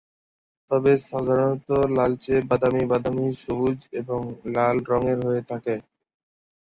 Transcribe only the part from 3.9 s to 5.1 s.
এবং লাল রঙ